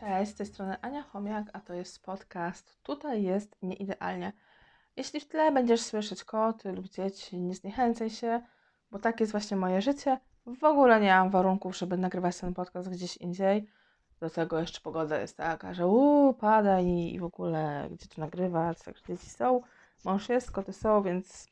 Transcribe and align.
Cześć, 0.00 0.32
z 0.32 0.34
tej 0.34 0.46
strony 0.46 0.80
Ania 0.80 1.02
Chomiak, 1.02 1.46
a 1.52 1.60
to 1.60 1.74
jest 1.74 2.02
podcast 2.02 2.82
Tutaj 2.82 3.22
jest 3.22 3.56
nieidealnie. 3.62 4.32
Jeśli 4.96 5.20
w 5.20 5.28
tle 5.28 5.52
będziesz 5.52 5.80
słyszeć 5.80 6.24
koty 6.24 6.72
lub 6.72 6.88
dzieci, 6.88 7.40
nie 7.40 7.54
zniechęcaj 7.54 8.10
się, 8.10 8.42
bo 8.90 8.98
tak 8.98 9.20
jest 9.20 9.32
właśnie 9.32 9.56
moje 9.56 9.82
życie. 9.82 10.18
W 10.46 10.64
ogóle 10.64 11.00
nie 11.00 11.08
mam 11.08 11.30
warunków, 11.30 11.76
żeby 11.76 11.96
nagrywać 11.96 12.38
ten 12.38 12.54
podcast 12.54 12.90
gdzieś 12.90 13.16
indziej. 13.16 13.68
Do 14.20 14.30
tego 14.30 14.58
jeszcze 14.58 14.80
pogoda 14.80 15.20
jest 15.20 15.36
taka, 15.36 15.74
że 15.74 15.86
uuu, 15.86 16.34
pada 16.34 16.80
i, 16.80 17.14
i 17.14 17.18
w 17.18 17.24
ogóle 17.24 17.88
gdzie 17.90 18.08
tu 18.08 18.20
nagrywać, 18.20 18.78
także 18.78 19.04
dzieci 19.08 19.30
są, 19.30 19.62
mąż 20.04 20.28
jest, 20.28 20.50
koty 20.50 20.72
są, 20.72 21.02
więc 21.02 21.46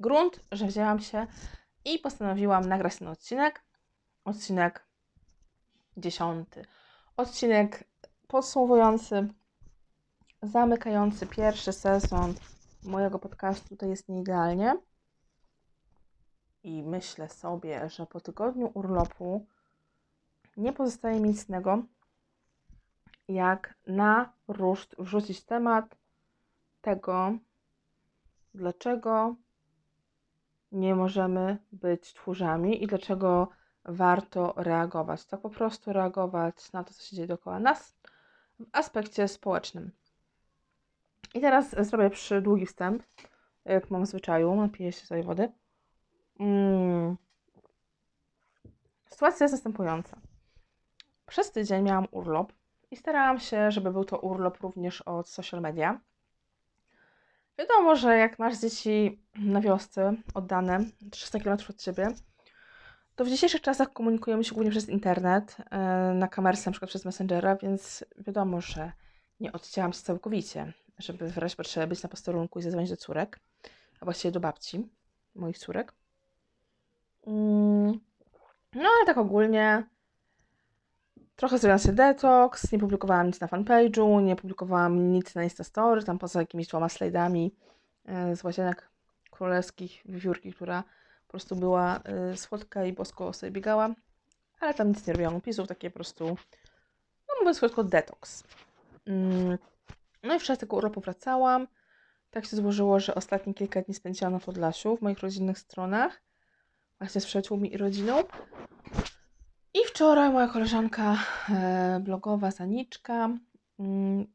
grunt, 0.00 0.40
że 0.52 0.66
wzięłam 0.66 1.00
się 1.00 1.26
i 1.84 1.98
postanowiłam 1.98 2.68
nagrać 2.68 2.96
ten 2.96 3.08
odcinek. 3.08 3.64
Odcinek 4.24 4.86
dziesiąty. 5.96 6.64
Odcinek 7.16 7.84
podsumowujący, 8.28 9.28
zamykający 10.42 11.26
pierwszy 11.26 11.72
sezon 11.72 12.34
mojego 12.82 13.18
podcastu 13.18 13.76
to 13.76 13.86
jest 13.86 14.08
nieidealnie. 14.08 14.76
I 16.62 16.82
myślę 16.82 17.28
sobie, 17.28 17.88
że 17.88 18.06
po 18.06 18.20
tygodniu 18.20 18.70
urlopu 18.74 19.46
nie 20.56 20.72
pozostaje 20.72 21.20
mi 21.20 21.28
nic 21.28 21.48
innego, 21.48 21.82
jak 23.28 23.74
na 23.86 24.32
ruszt 24.48 24.96
wrzucić 24.98 25.44
temat 25.44 25.96
tego, 26.80 27.38
dlaczego 28.54 29.34
nie 30.72 30.94
możemy 30.94 31.58
być 31.72 32.14
tchórzami 32.14 32.82
i 32.82 32.86
dlaczego 32.86 33.48
warto 33.84 34.54
reagować. 34.56 35.24
Tak 35.24 35.40
po 35.40 35.50
prostu 35.50 35.92
reagować 35.92 36.72
na 36.72 36.84
to, 36.84 36.94
co 36.94 37.02
się 37.02 37.16
dzieje 37.16 37.28
dookoła 37.28 37.58
nas 37.58 37.96
w 38.60 38.66
aspekcie 38.72 39.28
społecznym. 39.28 39.90
I 41.34 41.40
teraz 41.40 41.70
zrobię 41.86 42.10
przy 42.10 42.42
długi 42.42 42.66
wstęp, 42.66 43.02
jak 43.64 43.90
mam 43.90 44.04
w 44.04 44.08
zwyczaju, 44.08 44.54
napiję 44.54 44.92
się 44.92 45.06
sobie 45.06 45.22
wody. 45.22 45.52
Mm. 46.40 47.16
Sytuacja 49.10 49.44
jest 49.44 49.54
następująca. 49.54 50.16
Przez 51.26 51.52
tydzień 51.52 51.82
miałam 51.82 52.06
urlop 52.10 52.52
i 52.90 52.96
starałam 52.96 53.40
się, 53.40 53.70
żeby 53.70 53.90
był 53.90 54.04
to 54.04 54.18
urlop 54.18 54.60
również 54.60 55.02
od 55.02 55.28
social 55.28 55.60
media. 55.60 56.00
Wiadomo, 57.58 57.96
że 57.96 58.18
jak 58.18 58.38
masz 58.38 58.58
dzieci 58.58 59.22
na 59.36 59.60
wiosce 59.60 60.14
oddane 60.34 60.80
300 61.10 61.40
km 61.40 61.58
od 61.70 61.76
ciebie, 61.76 62.08
to 63.16 63.24
w 63.24 63.28
dzisiejszych 63.28 63.60
czasach 63.60 63.92
komunikujemy 63.92 64.44
się 64.44 64.54
głównie 64.54 64.70
przez 64.70 64.88
internet, 64.88 65.56
e, 65.70 65.78
na 66.14 66.28
kamerce, 66.28 66.62
na 66.70 66.72
przykład 66.72 66.88
przez 66.88 67.04
Messengera, 67.04 67.56
więc 67.56 68.04
wiadomo, 68.18 68.60
że 68.60 68.92
nie 69.40 69.52
odcięłam 69.52 69.92
się 69.92 70.02
całkowicie, 70.02 70.72
żeby 70.98 71.28
w 71.28 71.38
razie 71.38 71.56
potrzeby 71.56 71.86
być 71.86 72.02
na 72.02 72.08
posterunku 72.08 72.58
i 72.58 72.62
zadzwonić 72.62 72.90
do 72.90 72.96
córek, 72.96 73.40
a 74.00 74.04
właściwie 74.04 74.32
do 74.32 74.40
babci 74.40 74.88
moich 75.34 75.58
córek. 75.58 75.92
Mm, 77.26 78.00
no 78.74 78.82
ale 78.96 79.06
tak 79.06 79.18
ogólnie 79.18 79.84
trochę 81.36 81.58
zrobiłam 81.58 81.78
sobie 81.78 81.94
detoks, 81.94 82.72
nie 82.72 82.78
publikowałam 82.78 83.26
nic 83.26 83.40
na 83.40 83.46
fanpage'u, 83.46 84.22
nie 84.22 84.36
publikowałam 84.36 85.12
nic 85.12 85.34
na 85.34 85.44
Instastory, 85.44 86.04
tam 86.04 86.18
poza 86.18 86.40
jakimiś 86.40 86.66
dwoma 86.66 86.88
slajdami 86.88 87.54
e, 88.06 88.36
z 88.36 88.44
łazienek 88.44 88.88
królewskich, 89.30 90.02
wiewiórki, 90.04 90.52
która 90.52 90.84
prostu 91.34 91.56
była 91.56 92.00
y, 92.32 92.36
słodka 92.36 92.84
i 92.84 92.92
bosko 92.92 93.32
sobie 93.32 93.52
biegała, 93.52 93.94
ale 94.60 94.74
tam 94.74 94.88
nic 94.88 95.06
nie 95.06 95.12
robiłam 95.12 95.36
opisów, 95.36 95.68
takie 95.68 95.90
po 95.90 95.94
prostu, 95.94 96.24
no 97.28 97.34
mówiąc 97.40 97.58
krótko, 97.58 97.84
detoks. 97.84 98.44
Mm. 99.06 99.58
No 100.22 100.34
i 100.34 100.40
w 100.40 100.58
tego 100.58 100.76
urlopu 100.76 101.00
wracałam. 101.00 101.66
Tak 102.30 102.46
się 102.46 102.56
złożyło, 102.56 103.00
że 103.00 103.14
ostatnie 103.14 103.54
kilka 103.54 103.82
dni 103.82 103.94
spędziłam 103.94 104.32
na 104.32 104.40
Podlasiu, 104.40 104.96
w 104.96 105.02
moich 105.02 105.20
rodzinnych 105.20 105.58
stronach, 105.58 106.22
właśnie 106.98 107.20
z 107.20 107.26
przyjaciółmi 107.26 107.74
i 107.74 107.76
rodziną. 107.76 108.22
I 109.74 109.78
wczoraj 109.88 110.30
moja 110.30 110.48
koleżanka 110.48 111.16
e, 111.50 112.00
blogowa 112.00 112.50
Zaniczka 112.50 113.30
mm, 113.78 114.26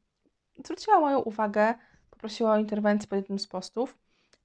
zwróciła 0.64 1.00
moją 1.00 1.20
uwagę, 1.20 1.74
poprosiła 2.10 2.54
o 2.54 2.60
interwencję 2.60 3.08
pod 3.08 3.18
jednym 3.18 3.40
z 3.40 3.48
postów 3.48 3.98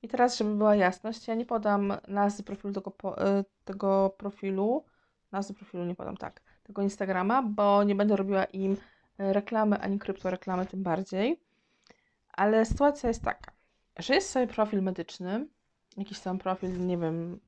i 0.05 0.09
teraz, 0.09 0.39
żeby 0.39 0.55
była 0.55 0.77
jasność, 0.77 1.29
ja 1.29 1.35
nie 1.35 1.47
podam 1.47 1.93
nazwy 2.09 2.43
profilu 2.43 2.75
tego, 2.75 2.93
e, 3.19 3.45
tego 3.65 4.15
profilu, 4.19 4.85
nazwy 5.33 5.55
profilu 5.55 5.85
nie 5.85 5.95
podam, 5.95 6.17
tak, 6.17 6.41
tego 6.63 6.83
Instagrama, 6.83 7.43
bo 7.43 7.85
nie 7.85 7.95
będę 7.95 8.17
robiła 8.17 8.45
im 8.45 8.77
e, 9.19 9.33
reklamy 9.33 9.81
ani 9.81 9.99
kryptoreklamy 9.99 10.67
tym 10.67 10.83
bardziej. 10.83 11.41
Ale 12.33 12.65
sytuacja 12.65 13.09
jest 13.09 13.23
taka, 13.23 13.53
że 13.99 14.15
jest 14.15 14.31
sobie 14.31 14.47
profil 14.47 14.83
medyczny, 14.83 15.47
jakiś 15.97 16.21
tam 16.21 16.39
profil, 16.39 16.87
nie 16.87 16.99
wiem, 16.99 17.41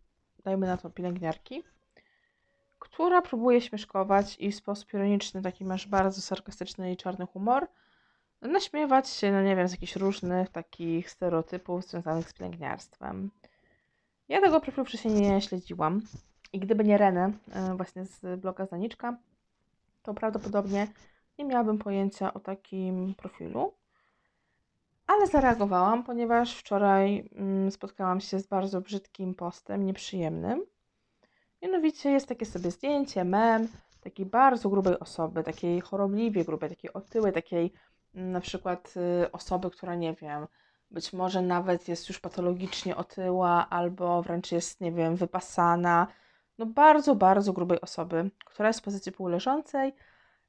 dajmy 0.45 0.66
na 0.66 0.77
to 0.77 0.91
pielęgniarki, 0.91 1.62
która 2.78 3.22
próbuje 3.22 3.61
śmieszkować 3.61 4.37
i 4.41 4.53
w 4.53 4.56
sposób 4.56 4.95
ironiczny, 4.95 5.43
taki 5.43 5.65
masz 5.65 5.87
bardzo 5.87 6.21
sarkastyczny 6.21 6.93
i 6.93 6.97
czarny 6.97 7.27
humor, 7.27 7.66
naśmiewać 8.47 9.09
się, 9.09 9.33
no 9.33 9.43
nie 9.43 9.57
wiem, 9.57 9.69
z 9.69 9.73
jakichś 9.73 9.97
różnych 9.97 10.49
takich 10.49 11.11
stereotypów 11.11 11.84
związanych 11.84 12.31
z 12.31 12.33
pielęgniarstwem. 12.33 13.31
Ja 14.29 14.41
tego 14.41 14.61
profilu 14.61 14.84
wcześniej 14.84 15.15
nie 15.15 15.41
śledziłam 15.41 16.03
i 16.53 16.59
gdyby 16.59 16.84
nie 16.84 16.99
Renę, 16.99 17.33
e, 17.53 17.75
właśnie 17.77 18.05
z 18.05 18.41
bloga 18.41 18.67
Zaniczka, 18.67 19.17
to 20.03 20.15
prawdopodobnie 20.15 20.89
nie 21.39 21.45
miałabym 21.45 21.79
pojęcia 21.79 22.34
o 22.34 22.41
takim 22.41 23.15
profilu. 23.15 23.73
Ale 25.07 25.27
zareagowałam, 25.27 26.05
ponieważ 26.05 26.57
wczoraj 26.57 27.28
mm, 27.34 27.71
spotkałam 27.71 28.21
się 28.21 28.41
z 28.41 28.47
bardzo 28.47 28.81
brzydkim 28.81 29.34
postem, 29.34 29.87
nieprzyjemnym. 29.87 30.67
Mianowicie 31.63 32.11
jest 32.11 32.27
takie 32.27 32.47
sobie 32.47 32.71
zdjęcie, 32.71 33.25
mem, 33.25 33.69
takiej 34.01 34.27
bardzo 34.27 34.69
grubej 34.69 34.99
osoby, 34.99 35.45
takiej 35.45 35.81
chorobliwie 35.81 36.45
grubej, 36.45 36.71
takiej 36.71 36.93
otyłej, 36.93 37.33
takiej 37.33 37.73
na 38.16 38.41
przykład 38.41 38.94
y, 39.25 39.32
osoby, 39.32 39.71
która 39.71 39.94
nie 39.94 40.15
wiem, 40.15 40.47
być 40.91 41.12
może 41.12 41.43
nawet 41.43 41.88
jest 41.88 42.09
już 42.09 42.21
patologicznie 42.21 42.97
otyła, 42.97 43.66
albo 43.71 44.22
wręcz 44.22 44.53
jest, 44.53 44.81
nie 44.81 44.93
wiem, 44.93 45.16
wypasana. 45.16 46.06
No 46.59 46.66
bardzo, 46.66 47.15
bardzo 47.15 47.53
grubej 47.53 47.81
osoby, 47.81 48.31
która 48.44 48.69
jest 48.69 48.81
w 48.81 48.82
pozycji 48.82 49.12
półleżącej 49.12 49.93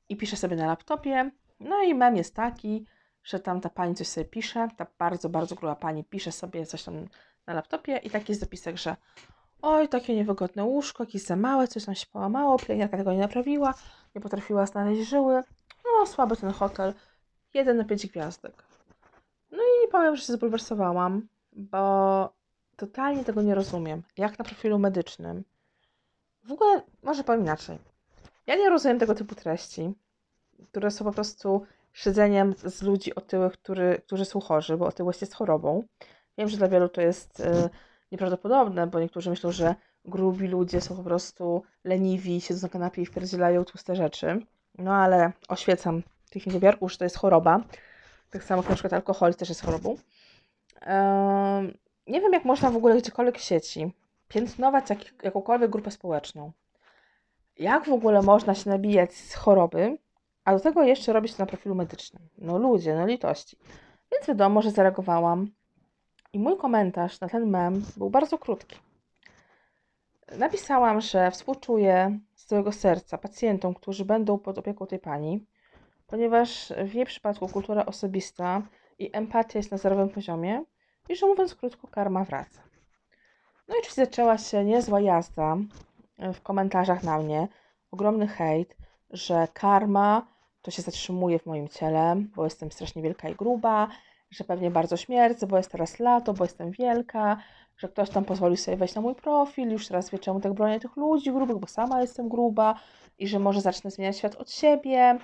i 0.10 0.18
pisze 0.18 0.38
sobie 0.38 0.56
na 0.56 0.68
laptopie. 0.68 1.32
No 1.60 1.84
i 1.84 1.96
mem 1.96 2.16
jest 2.16 2.36
taki, 2.36 2.86
że 3.24 3.40
tam 3.40 3.62
ta 3.62 3.70
pani 3.70 3.96
coś 3.96 4.08
sobie 4.08 4.26
pisze, 4.26 4.68
ta 4.78 4.88
bardzo, 5.00 5.30
bardzo 5.30 5.56
gruba 5.56 5.76
pani 5.76 6.04
pisze 6.04 6.32
sobie 6.32 6.66
coś 6.66 6.84
tam 6.84 7.08
na 7.48 7.54
laptopie 7.54 7.98
i 7.98 8.10
taki 8.10 8.32
jest 8.32 8.42
zapisek, 8.42 8.78
że 8.78 8.96
oj, 9.62 9.90
takie 9.90 10.16
niewygodne 10.16 10.64
łóżko, 10.64 11.04
jakieś 11.04 11.24
za 11.24 11.36
małe, 11.36 11.68
coś 11.68 11.86
tam 11.86 11.96
się 11.96 12.06
połamało, 12.12 12.60
pielęgniarka 12.60 12.98
tego 12.98 13.14
nie 13.14 13.20
naprawiła, 13.20 13.74
nie 14.16 14.22
potrafiła 14.22 14.66
znaleźć 14.66 15.10
żyły, 15.10 15.44
no 15.86 16.06
słaby 16.06 16.38
ten 16.38 16.52
hotel, 16.52 16.94
jeden 17.54 17.78
na 17.78 17.84
pięć 17.84 18.08
gwiazdek. 18.08 18.64
No 19.52 19.58
i 19.58 19.88
powiem, 19.92 20.16
że 20.16 20.24
się 20.24 20.34
zbulwersowałam, 20.34 21.28
bo 21.54 22.34
totalnie 22.76 23.24
tego 23.24 23.42
nie 23.42 23.56
rozumiem. 23.56 24.04
Jak 24.18 24.40
na 24.40 24.46
profilu 24.46 24.80
medycznym. 24.80 25.44
W 26.44 26.52
ogóle, 26.52 26.82
może 27.04 27.24
powiem 27.24 27.42
inaczej. 27.42 27.80
Ja 28.48 28.56
nie 28.56 28.70
rozumiem 28.70 29.00
tego 29.00 29.16
typu 29.16 29.36
treści, 29.36 29.94
które 30.72 30.92
są 30.92 31.06
po 31.06 31.12
prostu 31.12 31.66
szydzeniem 31.94 32.54
z 32.66 32.82
ludzi 32.82 33.16
otyłych, 33.16 33.54
który, 33.54 34.02
którzy 34.06 34.26
są 34.26 34.40
chorzy, 34.40 34.78
bo 34.78 34.86
otyłość 34.86 35.22
jest 35.22 35.34
chorobą. 35.34 35.84
Wiem, 36.38 36.50
że 36.50 36.58
dla 36.58 36.68
wielu 36.68 36.90
to 36.90 37.02
jest 37.02 37.40
y, 37.40 37.70
nieprawdopodobne, 38.12 38.88
bo 38.88 39.00
niektórzy 39.00 39.30
myślą, 39.30 39.52
że 39.52 39.76
grubi 40.06 40.48
ludzie 40.48 40.82
są 40.82 40.96
po 40.96 41.04
prostu 41.04 41.64
leniwi, 41.84 42.42
siedzą 42.42 42.68
na 42.68 42.70
kanapie 42.70 43.02
i 43.02 43.06
wpierdzielają 43.06 43.66
tłuste 43.66 43.96
rzeczy. 43.96 44.46
No 44.78 44.96
ale 44.96 45.32
oświecam 45.48 46.04
tych 46.30 46.48
niedowiarków, 46.48 46.92
że 46.92 46.98
to 46.98 47.04
jest 47.04 47.18
choroba. 47.18 47.62
Tak 48.30 48.44
samo 48.44 48.62
jak 48.62 48.70
na 48.70 48.76
przykład 48.76 48.94
alkohol 48.94 49.36
też 49.36 49.50
jest 49.50 49.66
chorobą. 49.66 49.98
nie 52.08 52.22
wiem, 52.22 52.34
jak 52.34 52.46
można 52.46 52.72
w 52.72 52.78
ogóle 52.78 52.98
gdziekolwiek 52.98 53.38
w 53.38 53.42
sieci 53.42 53.94
piętnować 54.28 54.90
jak, 54.90 55.24
jakąkolwiek 55.24 55.72
grupę 55.72 55.92
społeczną. 55.92 56.52
Jak 57.60 57.86
w 57.86 57.94
ogóle 57.94 58.22
można 58.22 58.56
się 58.56 58.70
nabijać 58.70 59.14
z 59.14 59.34
choroby, 59.34 59.98
a 60.46 60.54
do 60.54 60.60
tego 60.60 60.84
jeszcze 60.84 61.14
robić 61.14 61.34
to 61.34 61.44
na 61.44 61.48
profilu 61.48 61.76
medycznym? 61.76 62.24
No 62.38 62.58
ludzie, 62.58 62.96
no 62.96 63.06
litości. 63.06 63.58
Więc 64.12 64.28
wiadomo, 64.28 64.62
że 64.62 64.72
zareagowałam. 64.72 65.52
I 66.34 66.40
mój 66.40 66.58
komentarz 66.58 67.20
na 67.20 67.30
ten 67.30 67.50
mem 67.50 67.86
był 67.98 68.10
bardzo 68.10 68.38
krótki. 68.38 68.76
Napisałam, 70.38 71.02
że 71.02 71.32
współczuję 71.32 72.20
z 72.36 72.46
całego 72.46 72.72
serca 72.72 73.18
pacjentom, 73.18 73.74
którzy 73.74 74.06
będą 74.06 74.40
pod 74.40 74.58
opieką 74.58 74.88
tej 74.88 75.00
pani, 75.00 75.46
ponieważ 76.08 76.74
w 76.86 76.94
jej 76.94 77.06
przypadku 77.06 77.48
kultura 77.48 77.86
osobista 77.86 78.62
i 79.00 79.10
empatia 79.14 79.60
jest 79.60 79.72
na 79.72 79.78
zerowym 79.78 80.10
poziomie. 80.10 80.64
I 81.10 81.16
że 81.16 81.26
mówiąc 81.26 81.56
krótko, 81.56 81.88
karma 81.88 82.24
wraca. 82.24 82.62
No 83.68 83.76
i 83.76 83.80
oczywiście 83.80 84.06
zaczęła 84.06 84.38
się 84.38 84.64
niezła 84.64 85.02
jazda 85.02 85.58
w 86.34 86.42
komentarzach 86.42 87.04
na 87.04 87.18
mnie, 87.18 87.48
ogromny 87.92 88.28
hejt, 88.28 88.78
że 89.10 89.48
karma 89.54 90.28
to 90.62 90.72
się 90.72 90.82
zatrzymuje 90.82 91.40
w 91.40 91.46
moim 91.46 91.68
ciele, 91.68 92.16
bo 92.36 92.44
jestem 92.44 92.72
strasznie 92.72 93.02
wielka 93.02 93.30
i 93.30 93.36
gruba, 93.36 93.88
że 94.30 94.44
pewnie 94.44 94.72
bardzo 94.72 94.98
śmierdzę, 94.98 95.48
bo 95.48 95.58
jest 95.58 95.72
teraz 95.72 96.00
lato, 96.00 96.34
bo 96.34 96.44
jestem 96.44 96.72
wielka, 96.72 97.38
że 97.78 97.88
ktoś 97.88 98.10
tam 98.10 98.26
pozwolił 98.26 98.58
sobie 98.58 98.78
wejść 98.78 98.96
na 98.96 99.02
mój 99.02 99.16
profil, 99.16 99.72
już 99.72 99.88
teraz 99.88 100.10
wie 100.10 100.20
czemu 100.20 100.40
tak 100.40 100.54
bronię 100.54 100.80
tych 100.80 100.96
ludzi 100.96 101.32
grubych, 101.32 101.58
bo 101.58 101.68
sama 101.68 102.02
jestem 102.02 102.30
gruba 102.30 102.80
i 103.20 103.28
że 103.28 103.40
może 103.40 103.62
zacznę 103.62 103.92
zmieniać 103.92 104.18
świat 104.18 104.36
od 104.36 104.52
siebie, 104.52 105.20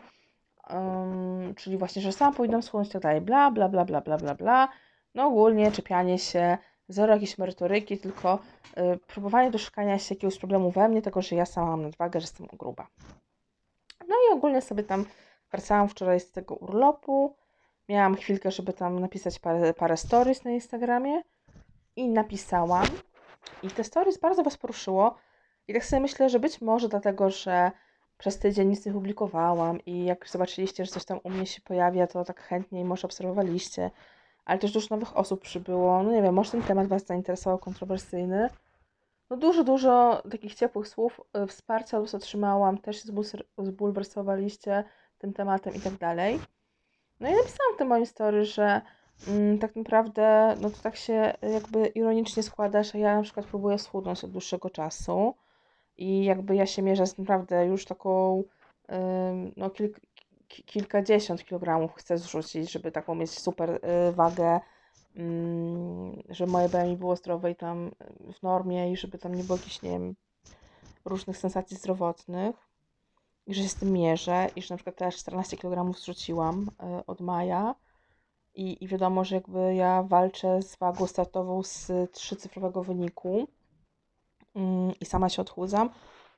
um, 0.70 1.56
czyli 1.56 1.78
właśnie, 1.78 2.02
że 2.02 2.12
sama 2.12 2.36
powinnam 2.36 2.64
schudnąć 2.64 2.90
i 2.90 2.92
tak 2.92 3.02
dalej, 3.02 3.22
bla, 3.22 3.52
bla, 3.52 3.70
bla, 3.70 3.86
bla, 3.86 4.02
bla, 4.02 4.18
bla, 4.18 4.36
bla. 4.36 4.70
No 5.16 5.28
ogólnie 5.28 5.72
czepianie 5.72 6.20
się, 6.20 6.58
zero 6.88 7.14
jakiejś 7.14 7.38
merytoryki, 7.38 7.98
tylko 7.98 8.40
y, 8.78 8.98
próbowanie 9.08 9.52
doszukania 9.52 10.00
się 10.00 10.16
jakiegoś 10.16 10.40
problemu 10.40 10.72
we 10.72 10.90
mnie, 10.90 11.02
tego, 11.02 11.22
że 11.22 11.36
ja 11.36 11.46
sama 11.46 11.68
mam 11.68 11.82
nadwagę, 11.82 12.20
że 12.20 12.24
jestem 12.24 12.48
gruba. 12.48 12.88
No 14.08 14.16
i 14.16 14.34
ogólnie 14.34 14.62
sobie 14.62 14.84
tam 14.84 15.06
wracałam 15.52 15.90
wczoraj 15.90 16.20
z 16.20 16.32
tego 16.32 16.56
urlopu, 16.56 17.36
miałam 17.90 18.16
chwilkę, 18.16 18.52
żeby 18.52 18.74
tam 18.74 19.00
napisać 19.00 19.40
parę, 19.40 19.74
parę 19.74 19.98
stories 19.98 20.44
na 20.44 20.52
Instagramie 20.52 21.22
i 21.96 22.10
napisałam. 22.10 22.86
I 23.64 23.68
te 23.68 23.84
stories 23.84 24.18
bardzo 24.18 24.44
Was 24.44 24.58
poruszyło. 24.58 25.16
I 25.68 25.74
tak 25.74 25.86
sobie 25.86 26.00
myślę, 26.00 26.30
że 26.30 26.40
być 26.40 26.62
może 26.62 26.90
dlatego, 26.90 27.30
że 27.30 27.72
przez 28.18 28.40
tydzień 28.40 28.68
nic 28.68 28.86
nie 28.86 28.94
publikowałam 28.94 29.80
i 29.86 30.06
jak 30.06 30.30
zobaczyliście, 30.30 30.86
że 30.86 30.92
coś 30.92 31.06
tam 31.06 31.20
u 31.24 31.30
mnie 31.30 31.46
się 31.46 31.62
pojawia, 31.62 32.08
to 32.08 32.24
tak 32.24 32.42
chętniej 32.42 32.86
może 32.86 33.08
obserwowaliście. 33.08 33.92
Ale 34.46 34.60
też 34.60 34.72
dużo 34.72 34.88
nowych 34.90 35.18
osób 35.18 35.42
przybyło. 35.42 36.04
No 36.04 36.12
nie 36.12 36.22
wiem, 36.22 36.36
może 36.36 36.52
ten 36.52 36.62
temat 36.62 36.88
Was 36.88 37.06
zainteresował, 37.06 37.58
kontrowersyjny. 37.58 38.50
No 39.30 39.38
dużo, 39.38 39.64
dużo 39.64 40.22
takich 40.32 40.56
ciepłych 40.56 40.88
słów, 40.88 41.22
y, 41.44 41.48
wsparcia 41.48 42.00
Was 42.00 42.16
otrzymałam, 42.16 42.78
też 42.78 43.04
zbulwersowaliście 43.58 44.84
tym 45.18 45.34
tematem 45.34 45.76
i 45.76 45.80
tak 45.80 45.94
dalej. 45.94 46.40
No 47.20 47.30
i 47.30 47.32
napisałam 47.32 47.74
w 47.76 47.78
tym 47.78 47.88
moim 47.88 48.06
story, 48.06 48.46
że 48.46 48.82
mm, 49.28 49.60
tak 49.60 49.76
naprawdę, 49.76 50.56
no 50.62 50.70
to 50.70 50.78
tak 50.84 50.96
się 50.96 51.34
jakby 51.54 51.88
ironicznie 51.88 52.44
składa, 52.44 52.84
że 52.84 53.00
ja 53.00 53.16
na 53.16 53.24
przykład 53.24 53.46
próbuję 53.46 53.80
schudnąć 53.80 54.24
od 54.24 54.32
dłuższego 54.32 54.70
czasu 54.70 55.36
i 55.98 56.24
jakby 56.24 56.56
ja 56.56 56.66
się 56.66 56.82
mierzę 56.82 57.08
z 57.08 57.18
naprawdę 57.18 57.66
już 57.66 57.86
taką, 57.86 58.44
no 59.58 59.70
kilk, 59.70 60.00
kilkadziesiąt 60.48 61.46
kilogramów 61.46 61.94
chcę 61.94 62.18
zrzucić, 62.18 62.72
żeby 62.72 62.92
taką 62.92 63.16
mieć 63.16 63.32
super 63.32 63.70
y, 63.70 63.80
wagę, 64.12 64.60
mm, 65.16 66.24
żeby 66.30 66.52
moje 66.52 66.70
BMI 66.70 66.98
było 66.98 67.16
zdrowe 67.16 67.52
i 67.52 67.56
tam 67.56 67.92
w 68.40 68.44
normie 68.44 68.92
i 68.92 68.98
żeby 68.98 69.18
tam 69.18 69.36
nie 69.36 69.44
było 69.44 69.58
jakichś, 69.58 69.82
nie 69.82 69.90
wiem, 69.90 70.16
różnych 71.06 71.38
sensacji 71.38 71.78
zdrowotnych. 71.78 72.56
I 73.48 73.54
że 73.54 73.64
się 73.64 73.70
z 73.70 73.76
tym 73.76 73.92
mierzę 73.92 74.48
i 74.56 74.62
że 74.62 74.74
na 74.74 74.78
przykład 74.78 74.96
też 74.96 75.16
14 75.16 75.58
kg 75.58 75.98
zrzuciłam 75.98 76.70
y, 77.00 77.06
od 77.06 77.22
maja. 77.22 77.76
I, 78.56 78.84
i 78.84 78.88
wiadomo, 78.88 79.24
że 79.24 79.36
jakby 79.36 79.76
ja 79.76 80.04
walczę 80.04 80.62
z 80.62 80.76
wagą 80.76 81.08
startową 81.08 81.64
z 81.64 81.92
trzycyfrowego 82.12 82.84
wyniku 82.84 83.48
i 85.02 85.06
sama 85.06 85.30
się 85.30 85.42
odchudzam, 85.42 85.90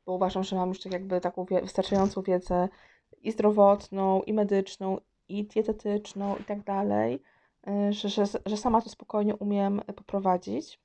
bo 0.06 0.14
uważam, 0.14 0.44
że 0.44 0.56
mam 0.56 0.70
już 0.70 0.80
tak 0.80 0.94
jakby 0.94 1.22
taką 1.22 1.46
wystarczającą 1.46 2.22
wiedzę 2.22 2.70
i 3.22 3.32
zdrowotną, 3.32 4.22
i 4.22 4.34
medyczną, 4.34 4.98
i 5.30 5.44
dietetyczną 5.44 6.36
i 6.38 6.44
tak 6.44 6.64
dalej, 6.64 7.22
y, 7.68 7.94
że, 7.94 8.10
że, 8.10 8.24
że 8.46 8.58
sama 8.58 8.82
to 8.82 8.90
spokojnie 8.90 9.36
umiem 9.36 9.82
poprowadzić 9.96 10.80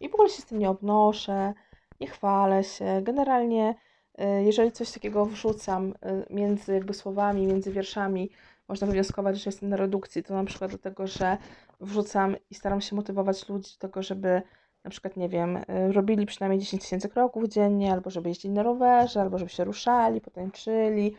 i 0.00 0.08
w 0.08 0.14
ogóle 0.14 0.28
się 0.28 0.42
z 0.42 0.46
tym 0.46 0.58
nie 0.58 0.70
obnoszę, 0.70 1.54
nie 2.00 2.06
chwalę 2.06 2.64
się. 2.64 3.00
Generalnie 3.02 3.74
E, 4.18 4.42
jeżeli 4.42 4.72
coś 4.72 4.92
takiego 4.92 5.26
wrzucam 5.26 5.94
e, 6.02 6.26
między 6.30 6.74
jakby 6.74 6.94
słowami, 6.94 7.46
między 7.46 7.72
wierszami, 7.72 8.30
można 8.68 8.86
wywnioskować, 8.86 9.38
że 9.38 9.48
jestem 9.50 9.68
na 9.68 9.76
redukcji, 9.76 10.22
to 10.22 10.34
na 10.34 10.44
przykład 10.44 10.70
dlatego, 10.70 11.06
że 11.06 11.38
wrzucam 11.80 12.36
i 12.50 12.54
staram 12.54 12.80
się 12.80 12.96
motywować 12.96 13.48
ludzi 13.48 13.72
do 13.72 13.88
tego, 13.88 14.02
żeby 14.02 14.42
na 14.84 14.90
przykład, 14.90 15.16
nie 15.16 15.28
wiem, 15.28 15.56
e, 15.56 15.92
robili 15.92 16.26
przynajmniej 16.26 16.60
10 16.60 16.82
tysięcy 16.82 17.08
kroków 17.08 17.48
dziennie, 17.48 17.92
albo 17.92 18.10
żeby 18.10 18.28
jeździli 18.28 18.54
na 18.54 18.62
rowerze, 18.62 19.20
albo 19.20 19.38
żeby 19.38 19.50
się 19.50 19.64
ruszali, 19.64 20.20
potańczyli, 20.20 21.16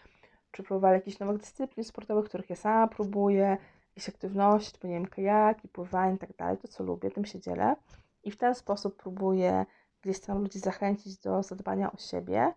czy 0.52 0.64
próbowali 0.64 0.94
jakichś 0.96 1.20
nowych 1.20 1.38
dyscyplin 1.38 1.84
sportowych, 1.84 2.26
których 2.26 2.50
ja 2.50 2.56
sama 2.56 2.88
próbuję, 2.88 3.58
jakieś 3.96 4.10
aktywności, 4.10 4.72
typu, 4.72 4.88
nie 4.88 4.94
wiem, 4.94 5.08
kajaki, 5.08 5.68
pływanie 5.68 6.16
i 6.16 6.18
tak 6.18 6.36
dalej, 6.36 6.58
to 6.58 6.68
co 6.68 6.84
lubię, 6.84 7.12
tym 7.12 7.26
się 7.26 7.40
dzielę. 7.40 7.76
I 8.24 8.32
w 8.32 8.38
ten 8.38 8.56
sposób 8.56 8.96
próbuję 8.98 9.66
gdzieś 10.02 10.20
tam 10.20 10.42
ludzi 10.42 10.60
zachęcić 10.60 11.18
do 11.18 11.44
zadbania 11.44 11.92
o 11.92 11.98
siebie, 11.98 12.54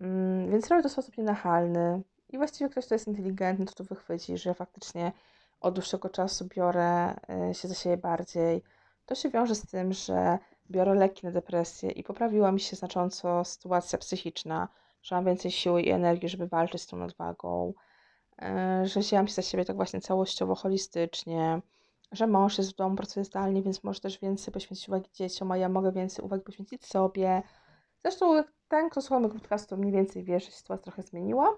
Mm, 0.00 0.50
więc 0.50 0.68
robię 0.68 0.82
to 0.82 0.88
w 0.88 0.92
sposób 0.92 1.18
nienachalny. 1.18 2.02
I 2.28 2.36
właściwie 2.38 2.70
ktoś, 2.70 2.86
kto 2.86 2.94
jest 2.94 3.08
inteligentny, 3.08 3.66
to 3.66 3.74
to 3.74 3.84
wychwyci, 3.84 4.38
że 4.38 4.54
faktycznie 4.54 5.12
od 5.60 5.74
dłuższego 5.74 6.08
czasu 6.08 6.48
biorę 6.56 7.14
y, 7.50 7.54
się 7.54 7.68
za 7.68 7.74
siebie 7.74 7.96
bardziej. 7.96 8.62
To 9.10 9.14
się 9.14 9.30
wiąże 9.30 9.54
z 9.54 9.66
tym, 9.66 9.92
że 9.92 10.38
biorę 10.70 10.94
leki 10.94 11.26
na 11.26 11.32
depresję 11.32 11.90
i 11.90 12.02
poprawiła 12.04 12.52
mi 12.52 12.60
się 12.60 12.76
znacząco 12.76 13.44
sytuacja 13.44 13.98
psychiczna, 13.98 14.68
że 15.02 15.14
mam 15.14 15.24
więcej 15.24 15.50
siły 15.50 15.82
i 15.82 15.90
energii, 15.90 16.28
żeby 16.28 16.46
walczyć 16.46 16.82
z 16.82 16.86
tą 16.86 16.96
nadwagą, 16.96 17.74
y, 18.82 18.86
że 18.86 19.00
wzięłam 19.00 19.28
się 19.28 19.34
za 19.34 19.42
siebie 19.42 19.64
tak 19.64 19.76
właśnie 19.76 20.00
całościowo, 20.00 20.54
holistycznie, 20.54 21.60
że 22.12 22.26
mąż 22.26 22.58
jest 22.58 22.72
w 22.72 22.76
domu, 22.76 22.96
pracuje 22.96 23.24
zdalnie, 23.24 23.62
więc 23.62 23.84
może 23.84 24.00
też 24.00 24.18
więcej 24.18 24.54
poświęcić 24.54 24.88
uwagi 24.88 25.10
dzieciom, 25.12 25.52
a 25.52 25.56
ja 25.56 25.68
mogę 25.68 25.92
więcej 25.92 26.24
uwagi 26.24 26.42
poświęcić 26.42 26.86
sobie. 26.86 27.42
Zresztą 28.02 28.44
ten, 28.68 28.90
kto 28.90 29.00
słucha 29.02 29.20
mojego 29.20 29.38
podcastu, 29.38 29.76
mniej 29.76 29.92
więcej 29.92 30.24
wie, 30.24 30.40
że 30.40 30.50
sytuacja 30.50 30.84
trochę 30.84 31.02
zmieniła. 31.02 31.56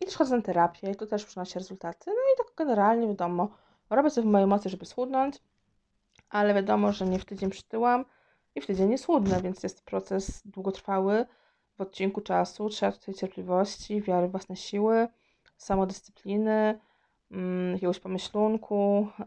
I 0.00 0.04
też 0.04 0.16
chodzę 0.16 0.36
na 0.36 0.42
terapię 0.42 0.90
i 0.90 0.96
to 0.96 1.06
też 1.06 1.24
przynosi 1.24 1.58
rezultaty. 1.58 2.04
No 2.06 2.12
i 2.34 2.38
tak 2.38 2.54
generalnie 2.56 3.08
wiadomo, 3.08 3.48
robię 3.90 4.10
co 4.10 4.22
w 4.22 4.24
mojej 4.24 4.46
mocy, 4.46 4.68
żeby 4.68 4.86
schudnąć, 4.86 5.40
ale 6.34 6.54
wiadomo, 6.54 6.92
że 6.92 7.04
nie 7.04 7.18
w 7.18 7.24
tydzień 7.24 7.50
przytyłam 7.50 8.04
i 8.54 8.60
w 8.60 8.66
tydzień 8.66 8.88
nie 8.88 8.98
schudnę, 8.98 9.42
więc 9.42 9.62
jest 9.62 9.84
proces 9.84 10.42
długotrwały 10.44 11.26
w 11.76 11.80
odcinku 11.80 12.20
czasu. 12.20 12.68
Trzeba 12.68 12.92
tutaj 12.92 13.14
cierpliwości, 13.14 14.02
wiary 14.02 14.28
w 14.28 14.30
własne 14.30 14.56
siły, 14.56 15.08
samodyscypliny, 15.56 16.80
mm, 17.30 17.72
jakiegoś 17.72 18.00
pomyślunku. 18.00 19.08
Yy, 19.18 19.24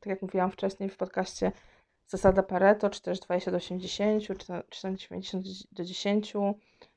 tak 0.00 0.06
jak 0.06 0.22
mówiłam 0.22 0.50
wcześniej 0.50 0.88
w 0.88 0.96
podcaście, 0.96 1.52
zasada 2.06 2.42
Pareto, 2.42 2.90
czy 2.90 3.02
też 3.02 3.20
20 3.20 3.50
do 3.50 3.56
80, 3.56 4.22
czy, 4.22 4.34
czy 4.68 4.96
90 4.96 5.46
do 5.72 5.84
10. 5.84 6.32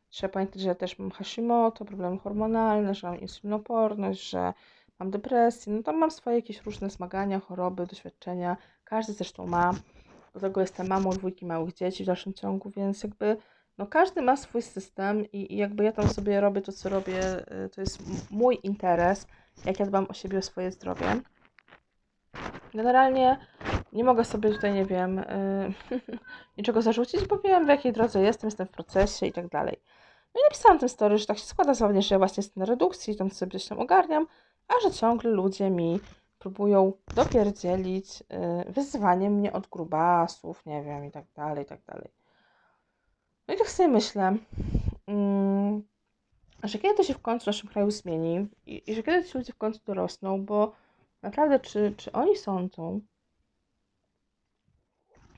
Trzeba 0.10 0.34
pamiętać, 0.34 0.62
że 0.62 0.70
ja 0.70 0.76
też 0.76 1.00
mam 1.00 1.12
Hashimoto, 1.12 1.86
problemy 1.86 2.18
hormonalne, 2.20 2.96
że 2.96 3.08
mam 3.08 3.20
insulinoporność, 3.20 4.30
że 4.30 4.54
mam 5.00 5.12
depresję. 5.12 5.74
No 5.74 5.84
tam 5.84 5.98
mam 5.98 6.12
swoje 6.12 6.36
jakieś 6.36 6.62
różne 6.62 6.90
zmagania, 6.90 7.40
choroby, 7.40 7.86
doświadczenia. 7.86 8.58
Każdy 8.84 9.14
zresztą 9.14 9.48
ma. 9.48 9.72
Do 10.34 10.40
tego 10.40 10.62
jestem 10.62 10.88
mamą 10.88 11.10
dwójki 11.10 11.46
małych 11.46 11.74
dzieci 11.74 12.04
w 12.04 12.08
dalszym 12.08 12.34
ciągu, 12.34 12.70
więc 12.70 13.04
jakby 13.04 13.38
no 13.78 13.88
każdy 13.88 14.22
ma 14.22 14.36
swój 14.38 14.62
system 14.62 15.32
i, 15.32 15.54
i 15.54 15.58
jakby 15.58 15.84
ja 15.84 15.92
tam 15.92 16.08
sobie 16.08 16.42
robię 16.42 16.62
to, 16.62 16.72
co 16.72 16.90
robię, 16.90 17.52
y, 17.66 17.70
to 17.70 17.82
jest 17.82 18.00
mój 18.32 18.60
interes, 18.64 19.28
jak 19.66 19.80
ja 19.80 19.86
dbam 19.86 20.06
o 20.10 20.14
siebie, 20.14 20.38
o 20.38 20.42
swoje 20.42 20.72
zdrowie. 20.72 21.22
Generalnie 22.74 23.38
nie 23.94 24.04
mogę 24.04 24.26
sobie 24.26 24.50
tutaj, 24.50 24.74
nie 24.74 24.86
wiem, 24.86 25.26
yy, 25.92 26.00
niczego 26.58 26.82
zarzucić, 26.82 27.28
bo 27.28 27.40
wiem 27.40 27.66
w 27.66 27.70
jakiej 27.70 27.94
drodze 27.94 28.22
jestem, 28.22 28.48
jestem 28.48 28.68
w 28.68 28.72
procesie 28.72 29.26
i 29.26 29.32
tak 29.32 29.48
dalej. 29.48 29.80
No 30.36 30.42
i 30.42 30.44
napisałam 30.44 30.80
ten 30.80 30.90
story, 30.90 31.18
że 31.18 31.26
tak 31.26 31.38
się 31.38 31.46
składa 31.46 31.74
że 31.74 32.16
ja 32.16 32.18
właśnie 32.18 32.42
jestem 32.42 32.62
na 32.62 32.66
redukcji, 32.66 33.16
tam 33.16 33.32
sobie 33.32 33.52
coś 33.52 33.68
tam 33.68 33.80
ogarniam, 33.80 34.28
a 34.68 34.74
że 34.84 34.92
ciągle 34.92 35.32
ludzie 35.32 35.70
mi 35.70 36.00
próbują 36.40 36.94
dopierdzielić 37.16 38.20
yy, 38.20 38.74
wyzywaniem 38.74 39.34
mnie 39.34 39.54
od 39.54 39.68
grubasów, 39.68 40.66
nie 40.66 40.84
wiem, 40.84 41.06
i 41.06 41.12
tak 41.12 41.26
dalej, 41.36 41.64
i 41.64 41.68
tak 41.68 41.82
dalej. 41.86 42.12
No 43.48 43.54
i 43.54 43.58
tak 43.58 43.70
sobie 43.70 43.90
myślę, 43.90 44.38
yy, 45.08 45.82
że 46.64 46.80
kiedy 46.80 46.96
to 46.96 47.04
się 47.04 47.14
w 47.14 47.22
końcu 47.22 47.44
w 47.44 47.48
naszym 47.48 47.70
kraju 47.70 47.92
zmieni 47.92 48.48
i, 48.66 48.92
i 48.92 48.96
że 48.96 49.04
kiedy 49.04 49.24
ci 49.24 49.38
ludzie 49.38 49.54
w 49.54 49.58
końcu 49.58 49.80
dorosną, 49.86 50.46
bo 50.46 50.72
naprawdę, 51.22 51.60
czy, 51.60 51.94
czy 51.98 52.12
oni 52.12 52.38
sądzą, 52.38 53.02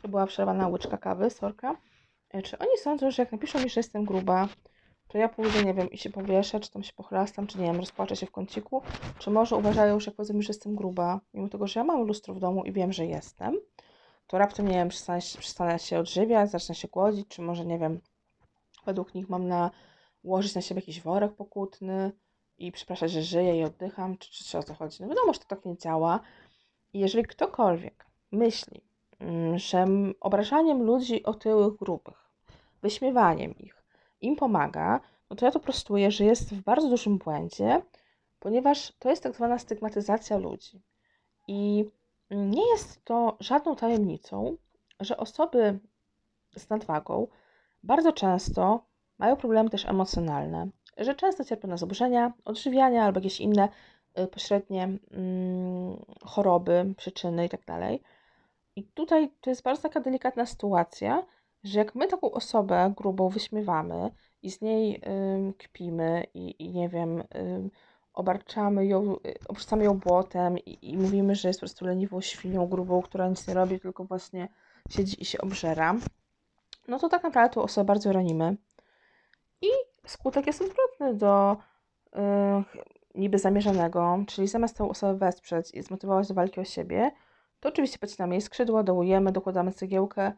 to 0.01 0.07
była 0.07 0.25
przerwana 0.25 0.67
łyczka 0.67 0.97
kawy, 0.97 1.29
sorka. 1.29 1.77
E, 2.29 2.41
czy 2.41 2.57
oni 2.57 2.77
sądzą, 2.77 3.11
że 3.11 3.21
jak 3.21 3.31
napiszą 3.31 3.63
mi, 3.63 3.69
że 3.69 3.79
jestem 3.79 4.05
gruba, 4.05 4.47
to 5.15 5.19
ja 5.19 5.29
pójdę, 5.29 5.63
nie 5.63 5.73
wiem, 5.73 5.89
i 5.91 5.97
się 5.97 6.09
powieszę, 6.09 6.59
czy 6.59 6.71
tam 6.71 6.83
się 6.83 6.93
pochlastam, 6.93 7.47
czy 7.47 7.59
nie 7.59 7.65
wiem, 7.65 7.79
rozpłaczę 7.79 8.15
się 8.15 8.25
w 8.25 8.31
kąciku, 8.31 8.81
czy 9.19 9.31
może 9.31 9.55
uważają, 9.55 9.99
że 9.99 10.11
jak 10.11 10.15
powiedzą 10.15 10.41
że 10.41 10.47
jestem 10.47 10.75
gruba, 10.75 11.19
mimo 11.33 11.49
tego, 11.49 11.67
że 11.67 11.79
ja 11.79 11.83
mam 11.83 12.07
lustro 12.07 12.33
w 12.33 12.39
domu 12.39 12.63
i 12.63 12.71
wiem, 12.71 12.93
że 12.93 13.05
jestem, 13.05 13.57
to 14.27 14.37
raptem, 14.37 14.67
nie 14.67 14.73
wiem, 14.73 14.89
przestanę, 14.89 15.19
przestanę 15.19 15.79
się 15.79 15.99
odżywiać, 15.99 16.51
zacznę 16.51 16.75
się 16.75 16.87
głodzić, 16.87 17.27
czy 17.27 17.41
może, 17.41 17.65
nie 17.65 17.79
wiem, 17.79 18.01
według 18.85 19.15
nich 19.15 19.29
mam 19.29 19.47
nałożyć 19.47 20.55
na 20.55 20.61
siebie 20.61 20.79
jakiś 20.81 21.01
worek 21.01 21.33
pokutny 21.33 22.11
i 22.57 22.71
przepraszać, 22.71 23.11
że 23.11 23.21
żyję 23.21 23.59
i 23.59 23.63
oddycham, 23.63 24.17
czy, 24.17 24.31
czy, 24.31 24.43
czy 24.43 24.57
o 24.57 24.63
co 24.63 24.73
chodzi. 24.73 24.97
No 25.01 25.07
wiadomo, 25.07 25.33
że 25.33 25.39
to 25.39 25.45
tak 25.45 25.65
nie 25.65 25.77
działa. 25.77 26.19
I 26.93 26.99
jeżeli 26.99 27.23
ktokolwiek 27.23 28.05
myśli, 28.31 28.81
Mm, 29.19 29.59
że 29.59 29.87
obrażaniem 30.19 30.83
ludzi 30.83 31.23
otyłych 31.23 31.75
grubych, 31.75 32.29
wyśmiewaniem 32.81 33.57
ich 33.57 33.84
im 34.21 34.35
pomaga, 34.35 34.99
no 35.29 35.35
to 35.35 35.45
ja 35.45 35.51
to 35.51 35.59
prostuję, 35.59 36.11
że 36.11 36.25
jest 36.25 36.55
w 36.55 36.61
bardzo 36.61 36.89
dużym 36.89 37.17
błędzie, 37.17 37.81
ponieważ 38.39 38.93
to 38.99 39.09
jest 39.09 39.23
tak 39.23 39.35
zwana 39.35 39.59
stygmatyzacja 39.59 40.37
ludzi. 40.37 40.81
I 41.47 41.85
nie 42.31 42.69
jest 42.71 43.05
to 43.05 43.37
żadną 43.39 43.75
tajemnicą, 43.75 44.57
że 44.99 45.17
osoby 45.17 45.79
z 46.57 46.69
nadwagą 46.69 47.27
bardzo 47.83 48.13
często 48.13 48.85
mają 49.17 49.35
problemy 49.35 49.69
też 49.69 49.85
emocjonalne, 49.85 50.67
że 50.97 51.15
często 51.15 51.43
cierpią 51.43 51.67
na 51.67 51.77
zaburzenia 51.77 52.33
odżywiania 52.45 53.03
albo 53.03 53.19
jakieś 53.19 53.39
inne 53.39 53.69
y, 54.19 54.27
pośrednie 54.27 54.83
mm, 54.83 56.05
choroby, 56.25 56.93
przyczyny 56.97 57.43
itd. 57.43 57.63
Tak 57.65 57.81
I 58.75 58.83
tutaj 58.83 59.31
to 59.41 59.49
jest 59.49 59.63
bardzo 59.63 59.81
taka 59.81 59.99
delikatna 59.99 60.45
sytuacja, 60.45 61.23
że 61.65 61.79
jak 61.79 61.95
my 61.95 62.07
taką 62.07 62.31
osobę 62.31 62.93
grubą 62.97 63.29
wyśmiewamy 63.29 64.11
i 64.41 64.51
z 64.51 64.61
niej 64.61 64.95
y, 64.95 65.53
kpimy 65.57 66.23
i, 66.33 66.63
i 66.63 66.69
nie 66.69 66.89
wiem, 66.89 67.19
y, 67.19 67.69
obarczamy 68.13 68.85
ją, 68.85 69.15
obrzucamy 69.47 69.83
ją 69.83 69.99
błotem 69.99 70.57
i, 70.57 70.89
i, 70.91 70.97
mówimy, 70.97 71.35
że 71.35 71.47
jest 71.47 71.59
po 71.59 71.65
prostu 71.65 71.85
leniwą 71.85 72.21
świnią 72.21 72.67
grubą, 72.67 73.01
która 73.01 73.27
nic 73.27 73.47
nie 73.47 73.53
robi, 73.53 73.79
tylko 73.79 74.03
właśnie 74.03 74.47
siedzi 74.89 75.21
i 75.21 75.25
się 75.25 75.41
obżera, 75.41 75.95
no 76.87 76.99
to 76.99 77.09
tak 77.09 77.23
naprawdę 77.23 77.53
tą 77.53 77.61
osobę 77.61 77.85
bardzo 77.85 78.13
ranimy. 78.13 78.57
I 79.61 79.67
skutek 80.07 80.47
jest 80.47 80.61
odwrotny 80.61 81.13
do 81.13 81.57
yy, 82.15 82.21
niby 83.15 83.39
zamierzonego, 83.39 84.23
czyli 84.27 84.47
zamiast 84.47 84.77
tą 84.77 84.89
osobę 84.89 85.17
wesprzeć 85.17 85.71
i 85.73 85.83
zmotywować 85.83 86.27
do 86.27 86.33
walki 86.33 86.59
o 86.59 86.63
siebie, 86.63 87.11
to 87.59 87.69
oczywiście 87.69 87.99
pocinamy 87.99 88.35
jej 88.35 88.41
skrzydła, 88.41 88.83
dołujemy, 88.83 89.31
dokładamy 89.31 89.71
cegiełkę, 89.71 90.33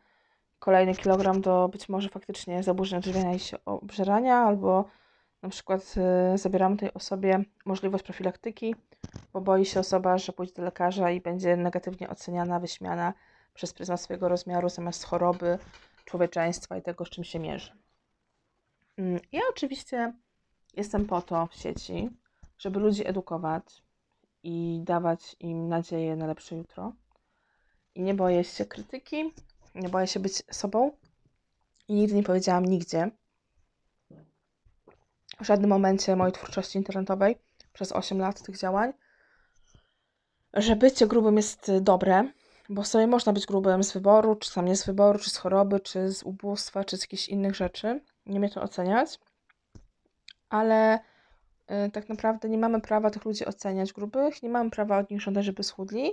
kolejny 0.59 0.95
kilogram 0.95 1.41
do 1.41 1.69
być 1.71 1.89
może 1.89 2.09
faktycznie 2.09 2.63
zaburzeń 2.63 2.99
odżywiania 2.99 3.33
i 3.33 3.39
się 3.39 3.57
obżerania, 3.65 4.35
albo 4.35 4.85
na 5.41 5.49
przykład 5.49 5.95
y, 6.33 6.37
zabieramy 6.37 6.77
tej 6.77 6.93
osobie 6.93 7.43
możliwość 7.65 8.03
profilaktyki, 8.03 8.75
bo 9.33 9.41
boi 9.41 9.65
się 9.65 9.79
osoba, 9.79 10.17
że 10.17 10.33
pójdzie 10.33 10.53
do 10.53 10.63
lekarza 10.63 11.11
i 11.11 11.21
będzie 11.21 11.57
negatywnie 11.57 12.09
oceniana, 12.09 12.59
wyśmiana 12.59 13.13
przez 13.53 13.73
pryzmat 13.73 14.01
swojego 14.01 14.29
rozmiaru 14.29 14.69
zamiast 14.69 15.03
choroby, 15.03 15.59
człowieczeństwa 16.05 16.77
i 16.77 16.81
tego, 16.81 17.05
z 17.05 17.09
czym 17.09 17.23
się 17.23 17.39
mierzy. 17.39 17.71
Mm, 18.97 19.19
ja 19.31 19.41
oczywiście 19.49 20.13
jestem 20.73 21.05
po 21.05 21.21
to 21.21 21.47
w 21.47 21.55
sieci, 21.55 22.09
żeby 22.57 22.79
ludzi 22.79 23.07
edukować 23.07 23.83
i 24.43 24.79
dawać 24.83 25.35
im 25.39 25.69
nadzieję 25.69 26.15
na 26.15 26.27
lepsze 26.27 26.55
jutro. 26.55 26.93
I 27.95 28.01
nie 28.01 28.13
boję 28.13 28.43
się 28.43 28.65
krytyki, 28.65 29.33
nie 29.77 29.89
boję 29.89 30.07
się 30.07 30.19
być 30.19 30.43
sobą. 30.51 30.91
I 31.87 31.93
nigdy 31.93 32.15
nie 32.15 32.23
powiedziałam 32.23 32.65
nigdzie, 32.65 33.11
w 35.39 35.45
żadnym 35.45 35.69
momencie 35.69 36.15
mojej 36.15 36.33
twórczości 36.33 36.77
internetowej, 36.77 37.35
przez 37.73 37.91
8 37.91 38.19
lat 38.19 38.41
tych 38.41 38.57
działań, 38.57 38.93
że 40.53 40.75
bycie 40.75 41.07
grubym 41.07 41.37
jest 41.37 41.71
dobre, 41.81 42.31
bo 42.69 42.83
sobie 42.83 43.07
można 43.07 43.33
być 43.33 43.45
grubym 43.45 43.83
z 43.83 43.93
wyboru, 43.93 44.35
czy 44.35 44.53
tam 44.53 44.65
nie 44.65 44.75
z 44.75 44.85
wyboru, 44.85 45.19
czy 45.19 45.29
z 45.29 45.37
choroby, 45.37 45.79
czy 45.79 46.11
z 46.11 46.23
ubóstwa, 46.23 46.83
czy 46.83 46.97
z 46.97 47.01
jakichś 47.01 47.27
innych 47.27 47.55
rzeczy. 47.55 48.01
Nie 48.25 48.39
mnie 48.39 48.49
to 48.49 48.61
oceniać. 48.61 49.19
Ale 50.49 50.99
y, 51.87 51.91
tak 51.91 52.09
naprawdę 52.09 52.49
nie 52.49 52.57
mamy 52.57 52.81
prawa 52.81 53.09
tych 53.09 53.25
ludzi 53.25 53.45
oceniać 53.45 53.93
grubych, 53.93 54.43
nie 54.43 54.49
mamy 54.49 54.69
prawa 54.69 54.97
od 54.97 55.11
nich 55.11 55.21
żądać, 55.21 55.45
żeby 55.45 55.63
schudli 55.63 56.11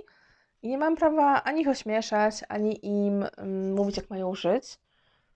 i 0.65 0.67
nie 0.67 0.77
mam 0.77 0.95
prawa 0.95 1.43
ani 1.43 1.61
ich 1.61 1.67
ośmieszać, 1.67 2.35
ani 2.49 2.85
im 2.85 3.23
y, 3.23 3.29
mówić, 3.75 3.97
jak 3.97 4.09
mają 4.09 4.35
żyć. 4.35 4.79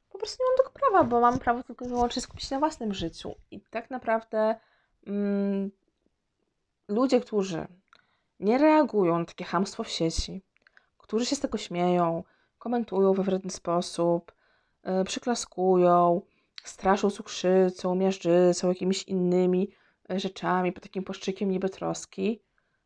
Po 0.09 0.17
prostu 0.17 0.43
nie 0.43 0.49
mam 0.49 0.57
tego 0.57 0.69
prawa, 0.79 1.03
bo 1.03 1.19
mam 1.19 1.39
prawo 1.39 1.63
tylko 1.63 1.85
i 1.85 1.87
wyłącznie 1.87 2.21
skupić 2.21 2.45
się 2.45 2.55
na 2.55 2.59
własnym 2.59 2.93
życiu. 2.93 3.35
I 3.51 3.61
tak 3.61 3.89
naprawdę 3.89 4.55
y, 5.07 5.11
ludzie, 6.87 7.21
którzy 7.21 7.67
nie 8.39 8.57
reagują 8.57 9.19
na 9.19 9.25
takie 9.25 9.45
hamstwo 9.45 9.83
w 9.83 9.89
sieci, 9.89 10.41
którzy 10.97 11.25
się 11.25 11.35
z 11.35 11.39
tego 11.39 11.57
śmieją, 11.57 12.23
komentują 12.59 13.13
we 13.13 13.23
wredny 13.23 13.51
sposób, 13.51 14.31
yy, 14.83 15.03
przyklaskują, 15.03 16.21
straszą 16.63 17.09
cukrzycą, 17.09 17.95
miażdżycą, 17.95 18.69
jakimiś 18.69 19.03
innymi 19.03 19.71
e, 20.09 20.19
rzeczami, 20.19 20.71
pod 20.71 20.83
takim 20.83 21.03
płaszczykiem 21.03 21.51
niby 21.51 21.69
troski, 21.69 22.41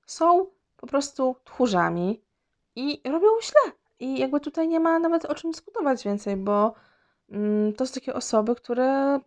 są 0.05 0.45
po 0.77 0.87
prostu 0.87 1.35
tchórzami 1.43 2.21
i 2.75 3.01
robią 3.05 3.27
źle. 3.41 3.71
I 3.99 4.19
jakby 4.19 4.39
tutaj 4.39 4.67
nie 4.67 4.79
ma 4.79 4.99
nawet 4.99 5.25
o 5.25 5.35
czym 5.35 5.51
dyskutować 5.51 6.03
więcej, 6.03 6.37
bo 6.37 6.73
mm, 7.29 7.73
to 7.73 7.85
są 7.85 7.93
takie 7.93 8.13
osoby, 8.13 8.55
które 8.55 9.19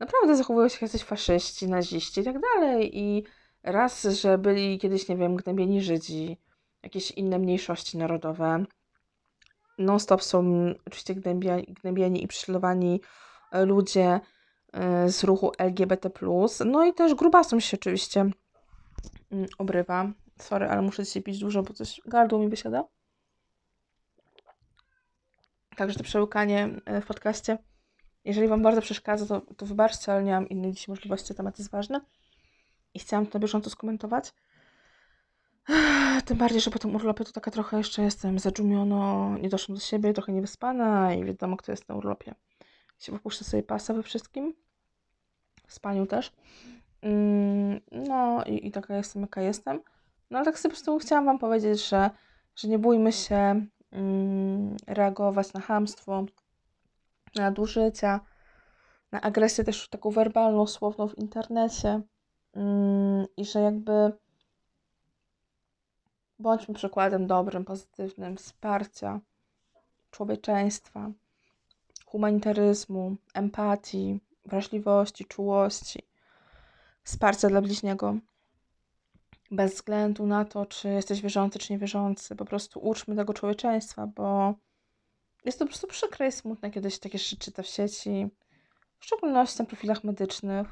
naprawdę 0.00 0.36
zachowują 0.36 0.68
się 0.68 0.74
jak 0.74 0.82
jacyś 0.82 1.04
faszyści, 1.04 1.68
naziści 1.68 2.20
i 2.20 2.24
tak 2.24 2.36
dalej. 2.40 2.98
I 2.98 3.24
raz, 3.62 4.02
że 4.02 4.38
byli 4.38 4.78
kiedyś, 4.78 5.08
nie 5.08 5.16
wiem, 5.16 5.36
gnębieni 5.36 5.82
Żydzi, 5.82 6.36
jakieś 6.82 7.10
inne 7.10 7.38
mniejszości 7.38 7.98
narodowe. 7.98 8.64
Non-stop 9.78 10.22
są 10.22 10.44
oczywiście 10.86 11.14
gnębieni 11.82 12.24
i 12.24 12.28
prześladowani 12.28 13.00
ludzie 13.52 14.20
e, 14.72 15.08
z 15.08 15.24
ruchu 15.24 15.52
LGBT. 15.58 16.10
No 16.64 16.84
i 16.84 16.94
też 16.94 17.14
grubasom 17.14 17.60
się 17.60 17.76
oczywiście 17.76 18.20
mm, 19.30 19.46
obrywa. 19.58 20.12
Sorry, 20.38 20.68
ale 20.68 20.82
muszę 20.82 21.04
dzisiaj 21.04 21.22
pić 21.22 21.38
dużo, 21.38 21.62
bo 21.62 21.74
coś 21.74 22.00
gardło 22.06 22.38
mi 22.38 22.48
wysiada. 22.48 22.84
Także 25.76 25.98
to 25.98 26.04
przełykanie 26.04 26.68
e, 26.84 27.00
w 27.00 27.06
podcaście. 27.06 27.58
Jeżeli 28.24 28.48
Wam 28.48 28.62
bardzo 28.62 28.80
przeszkadza, 28.80 29.26
to, 29.26 29.54
to 29.56 29.66
wybaczcie, 29.66 30.12
ale 30.12 30.22
nie 30.22 30.32
mam 30.32 30.48
innej 30.48 30.72
dziś 30.72 30.88
możliwości, 30.88 31.34
temat 31.34 31.58
jest 31.58 31.70
ważny. 31.70 32.00
I 32.94 32.98
chciałam 32.98 33.26
to 33.26 33.38
na 33.38 33.42
bieżąco 33.42 33.70
skomentować. 33.70 34.32
Tym 36.26 36.36
bardziej, 36.36 36.60
że 36.60 36.70
po 36.70 36.78
tym 36.78 36.94
urlopie 36.96 37.24
to 37.24 37.32
taka 37.32 37.50
trochę 37.50 37.78
jeszcze 37.78 38.02
jestem 38.02 38.38
zadżumiono, 38.38 39.30
nie 39.38 39.48
doszłam 39.48 39.74
do 39.76 39.80
siebie, 39.80 40.12
trochę 40.12 40.32
niewyspana 40.32 41.14
i 41.14 41.24
wiadomo, 41.24 41.56
kto 41.56 41.72
jest 41.72 41.88
na 41.88 41.94
urlopie. 41.94 42.34
Się 42.98 43.12
wypuszczę 43.12 43.44
sobie 43.44 43.62
pasa 43.62 43.94
we 43.94 44.02
wszystkim. 44.02 44.54
W 45.66 45.72
spaniu 45.72 46.06
też. 46.06 46.32
Mm, 47.02 47.80
no 47.92 48.44
i, 48.44 48.66
i 48.66 48.70
taka 48.70 48.96
jestem, 48.96 49.22
jaka 49.22 49.42
jestem. 49.42 49.80
No 50.32 50.38
ale 50.38 50.44
tak 50.44 50.58
sobie 50.58 50.70
po 50.70 50.76
prostu 50.76 50.98
chciałam 50.98 51.24
Wam 51.24 51.38
powiedzieć, 51.38 51.88
że, 51.88 52.10
że 52.56 52.68
nie 52.68 52.78
bójmy 52.78 53.12
się 53.12 53.66
mm, 53.90 54.76
reagować 54.86 55.52
na 55.52 55.60
hamstwo, 55.60 56.24
na 57.36 57.42
nadużycia, 57.42 58.20
na 59.12 59.20
agresję 59.20 59.64
też 59.64 59.88
taką 59.88 60.10
werbalną, 60.10 60.66
słowną 60.66 61.08
w 61.08 61.18
internecie 61.18 62.00
mm, 62.54 63.26
i 63.36 63.44
że 63.44 63.60
jakby 63.60 64.12
Bądźmy 66.38 66.74
przykładem 66.74 67.26
dobrym, 67.26 67.64
pozytywnym 67.64 68.36
wsparcia, 68.36 69.20
człowieczeństwa, 70.10 71.10
humanitaryzmu, 72.06 73.16
empatii, 73.34 74.20
wrażliwości, 74.44 75.24
czułości, 75.24 76.02
wsparcia 77.04 77.48
dla 77.48 77.62
bliźniego. 77.62 78.16
Bez 79.52 79.74
względu 79.74 80.26
na 80.26 80.44
to, 80.44 80.66
czy 80.66 80.88
jesteś 80.88 81.20
wierzący, 81.22 81.58
czy 81.58 81.72
niewierzący, 81.72 82.36
po 82.36 82.44
prostu 82.44 82.80
uczmy 82.80 83.16
tego 83.16 83.34
człowieczeństwa, 83.34 84.06
bo 84.06 84.54
jest 85.44 85.58
to 85.58 85.64
po 85.64 85.68
prostu 85.68 85.86
przykre 85.86 86.28
i 86.28 86.32
smutne, 86.32 86.70
kiedy 86.70 86.90
się 86.90 86.98
takie 86.98 87.18
rzeczy 87.18 87.36
czyta 87.36 87.62
w 87.62 87.66
sieci, 87.66 88.30
w 88.98 89.04
szczególności 89.04 89.58
na 89.58 89.64
profilach 89.64 90.04
medycznych, 90.04 90.66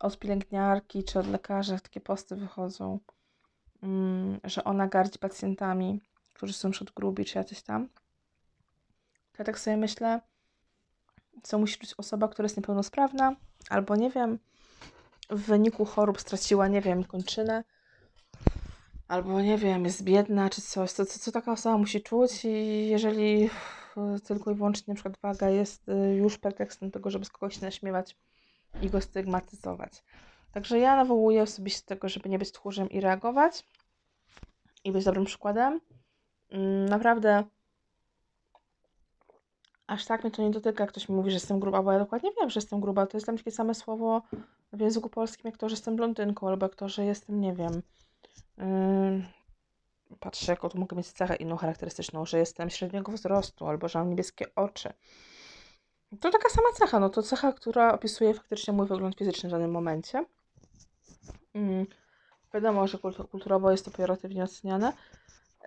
od 0.00 0.18
pielęgniarki 0.18 1.04
czy 1.04 1.18
od 1.18 1.26
lekarza 1.26 1.78
takie 1.78 2.00
posty 2.00 2.36
wychodzą. 2.36 2.98
Mm, 3.82 4.40
że 4.44 4.64
ona 4.64 4.88
gardzi 4.88 5.18
pacjentami, 5.18 6.00
którzy 6.34 6.52
są 6.52 6.70
przed 6.70 6.90
grubi 6.90 7.24
czy 7.24 7.38
jacyś 7.38 7.62
tam. 7.62 7.88
To 9.32 9.38
ja 9.38 9.44
tak 9.44 9.58
sobie 9.58 9.76
myślę, 9.76 10.20
co 11.42 11.58
musi 11.58 11.78
czuć 11.78 11.94
osoba, 11.98 12.28
która 12.28 12.44
jest 12.44 12.56
niepełnosprawna, 12.56 13.36
albo 13.70 13.96
nie 13.96 14.10
wiem, 14.10 14.38
w 15.30 15.40
wyniku 15.40 15.84
chorób 15.84 16.20
straciła, 16.20 16.68
nie 16.68 16.80
wiem, 16.80 17.04
kończynę, 17.04 17.64
albo 19.08 19.40
nie 19.40 19.58
wiem, 19.58 19.84
jest 19.84 20.04
biedna 20.04 20.50
czy 20.50 20.62
coś. 20.62 20.92
Co, 20.92 21.06
co, 21.06 21.18
co 21.18 21.32
taka 21.32 21.52
osoba 21.52 21.78
musi 21.78 22.02
czuć, 22.02 22.44
i 22.44 22.88
jeżeli 22.88 23.50
tylko 24.26 24.50
i 24.50 24.54
wyłącznie 24.54 24.94
przykład 24.94 25.18
waga 25.22 25.48
jest 25.48 25.88
y, 25.88 26.14
już 26.14 26.38
pretekstem 26.38 26.90
tego, 26.90 27.10
żeby 27.10 27.24
z 27.24 27.30
kogoś 27.30 27.60
naśmiewać 27.60 28.16
i 28.82 28.90
go 28.90 29.00
stygmatyzować. 29.00 30.04
Także 30.52 30.78
ja 30.78 30.96
nawołuję 30.96 31.42
osobiście 31.42 31.80
do 31.80 31.88
tego, 31.88 32.08
żeby 32.08 32.28
nie 32.28 32.38
być 32.38 32.52
tchórzem 32.52 32.90
i 32.90 33.00
reagować 33.00 33.64
i 34.84 34.92
być 34.92 35.04
dobrym 35.04 35.24
przykładem. 35.24 35.80
Mm, 36.50 36.88
naprawdę 36.88 37.44
aż 39.86 40.04
tak 40.04 40.24
mnie 40.24 40.30
to 40.30 40.42
nie 40.42 40.50
dotyka, 40.50 40.84
jak 40.84 40.90
ktoś 40.90 41.08
mi 41.08 41.14
mówi, 41.14 41.30
że 41.30 41.36
jestem 41.36 41.60
gruba, 41.60 41.82
bo 41.82 41.92
ja 41.92 41.98
dokładnie 41.98 42.30
wiem, 42.40 42.50
że 42.50 42.58
jestem 42.60 42.80
gruba. 42.80 43.06
To 43.06 43.16
jest 43.16 43.26
tam 43.26 43.38
takie 43.38 43.50
same 43.50 43.74
słowo 43.74 44.22
w 44.72 44.80
języku 44.80 45.08
polskim, 45.10 45.42
jak 45.50 45.56
to, 45.56 45.68
że 45.68 45.72
jestem 45.72 45.96
blondynką, 45.96 46.48
albo 46.48 46.66
jak 46.66 46.74
to, 46.74 46.88
że 46.88 47.04
jestem, 47.04 47.40
nie 47.40 47.52
wiem, 47.52 47.82
patrzę, 50.20 50.52
jaką 50.52 50.68
tu 50.68 50.78
mogę 50.78 50.96
mieć 50.96 51.12
cechę 51.12 51.36
inną 51.36 51.56
charakterystyczną, 51.56 52.26
że 52.26 52.38
jestem 52.38 52.70
średniego 52.70 53.12
wzrostu, 53.12 53.66
albo 53.66 53.88
że 53.88 53.98
mam 53.98 54.10
niebieskie 54.10 54.54
oczy. 54.54 54.92
To 56.20 56.30
taka 56.30 56.48
sama 56.48 56.68
cecha, 56.74 57.00
no 57.00 57.10
to 57.10 57.22
cecha, 57.22 57.52
która 57.52 57.92
opisuje 57.92 58.34
faktycznie 58.34 58.72
mój 58.72 58.86
wygląd 58.86 59.16
fizyczny 59.16 59.48
w 59.48 59.52
danym 59.52 59.70
momencie. 59.70 60.24
Mm, 61.54 61.86
wiadomo, 62.54 62.86
że 62.86 62.98
kulturowo 63.30 63.70
jest 63.70 63.84
to 63.84 63.90
pejoratywnie 63.90 64.44
oceniane. 64.44 64.92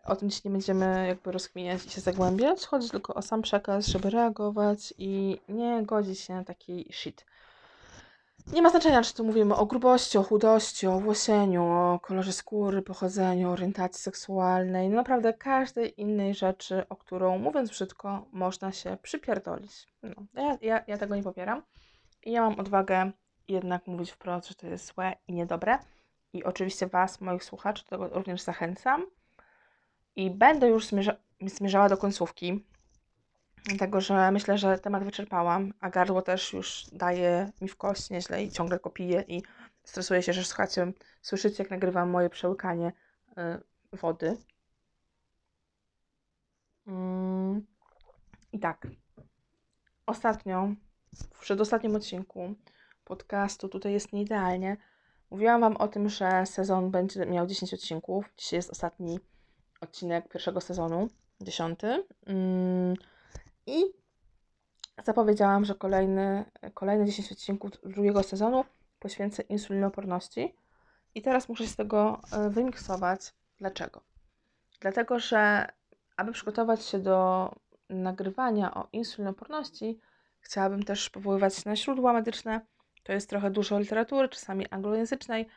O 0.05 0.15
tym 0.15 0.29
dziś 0.29 0.43
nie 0.43 0.51
będziemy 0.51 1.07
jakby 1.07 1.31
rozkminiać 1.31 1.85
i 1.85 1.89
się 1.89 2.01
zagłębiać. 2.01 2.65
Chodzi 2.65 2.89
tylko 2.89 3.13
o 3.13 3.21
sam 3.21 3.41
przekaz, 3.41 3.87
żeby 3.87 4.09
reagować 4.09 4.93
i 4.97 5.41
nie 5.49 5.83
godzić 5.85 6.19
się 6.19 6.33
na 6.33 6.43
taki 6.43 6.89
shit. 6.91 7.25
Nie 8.53 8.61
ma 8.61 8.69
znaczenia, 8.69 9.01
czy 9.01 9.13
tu 9.13 9.23
mówimy 9.23 9.55
o 9.55 9.65
grubości, 9.65 10.17
o 10.17 10.23
chudości, 10.23 10.87
o 10.87 10.99
włosieniu, 10.99 11.63
o 11.63 11.99
kolorze 11.99 12.33
skóry, 12.33 12.81
pochodzeniu, 12.81 13.51
orientacji 13.51 14.01
seksualnej, 14.01 14.89
no 14.89 14.95
naprawdę 14.95 15.33
każdej 15.33 16.01
innej 16.01 16.33
rzeczy, 16.33 16.83
o 16.89 16.95
którą, 16.95 17.37
mówiąc 17.37 17.69
brzydko, 17.69 18.25
można 18.31 18.71
się 18.71 18.97
przypierdolić. 19.01 19.87
No, 20.03 20.15
ja, 20.33 20.57
ja, 20.61 20.83
ja 20.87 20.97
tego 20.97 21.15
nie 21.15 21.23
popieram. 21.23 21.61
I 22.23 22.31
ja 22.31 22.41
mam 22.41 22.59
odwagę 22.59 23.11
jednak 23.47 23.87
mówić 23.87 24.11
wprost, 24.11 24.47
że 24.47 24.55
to 24.55 24.67
jest 24.67 24.93
złe 24.93 25.13
i 25.27 25.33
niedobre. 25.33 25.79
I 26.33 26.43
oczywiście 26.43 26.87
Was, 26.87 27.21
moich 27.21 27.43
słuchaczy, 27.43 27.83
do 27.83 27.89
tego 27.89 28.07
również 28.07 28.41
zachęcam. 28.41 29.05
I 30.15 30.29
będę 30.29 30.67
już 30.67 30.87
zmierza 30.87 31.15
zmierzała 31.41 31.89
do 31.89 31.97
końcówki, 31.97 32.65
dlatego 33.65 34.01
że 34.01 34.31
myślę, 34.31 34.57
że 34.57 34.79
temat 34.79 35.03
wyczerpałam, 35.03 35.73
a 35.79 35.89
gardło 35.89 36.21
też 36.21 36.53
już 36.53 36.85
daje 36.91 37.51
mi 37.61 37.67
w 37.67 37.77
kość 37.77 38.09
nieźle 38.09 38.43
i 38.43 38.51
ciągle 38.51 38.79
kopiję 38.79 39.23
i 39.27 39.43
stresuję 39.83 40.23
się, 40.23 40.33
że 40.33 40.43
słuchacie, 40.43 40.93
słyszycie 41.21 41.63
jak 41.63 41.71
nagrywam 41.71 42.09
moje 42.09 42.29
przełykanie 42.29 42.91
y, 43.91 43.97
wody. 43.97 44.37
Mm. 46.87 47.65
I 48.51 48.59
tak, 48.59 48.87
ostatnio, 50.05 50.69
w 51.33 51.39
przedostatnim 51.39 51.95
odcinku 51.95 52.55
podcastu, 53.03 53.69
tutaj 53.69 53.93
jest 53.93 54.13
nieidealnie, 54.13 54.77
mówiłam 55.31 55.61
Wam 55.61 55.77
o 55.77 55.87
tym, 55.87 56.09
że 56.09 56.45
sezon 56.45 56.91
będzie 56.91 57.25
miał 57.25 57.47
10 57.47 57.73
odcinków. 57.73 58.33
Dzisiaj 58.37 58.57
jest 58.57 58.69
ostatni 58.69 59.19
odcinek 59.81 60.29
pierwszego 60.29 60.61
sezonu, 60.61 61.07
dziesiąty. 61.41 62.05
Mm. 62.25 62.95
I 63.65 63.83
zapowiedziałam, 65.03 65.65
że 65.65 65.75
kolejny, 65.75 66.45
kolejne 66.73 67.05
10 67.05 67.31
odcinków 67.31 67.71
drugiego 67.83 68.23
sezonu 68.23 68.65
poświęcę 68.99 69.41
insulinoporności. 69.41 70.55
I 71.15 71.21
teraz 71.21 71.49
muszę 71.49 71.63
się 71.63 71.69
z 71.69 71.75
tego 71.75 72.21
e, 72.31 72.49
wymiksować. 72.49 73.33
Dlaczego? 73.57 74.01
Dlatego, 74.79 75.19
że 75.19 75.67
aby 76.17 76.31
przygotować 76.31 76.85
się 76.85 76.99
do 76.99 77.49
nagrywania 77.89 78.73
o 78.73 78.87
insulinoporności, 78.93 79.99
chciałabym 80.39 80.83
też 80.83 81.09
powoływać 81.09 81.55
się 81.55 81.69
na 81.69 81.75
źródła 81.75 82.13
medyczne. 82.13 82.61
To 83.03 83.13
jest 83.13 83.29
trochę 83.29 83.51
dużo 83.51 83.79
literatury, 83.79 84.29
czasami 84.29 84.67
anglojęzycznej. 84.69 85.47